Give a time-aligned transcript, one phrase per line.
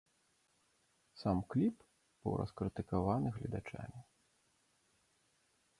[1.23, 1.75] Сам кліп
[2.23, 3.99] быў раскрытыкаваны гледачамі.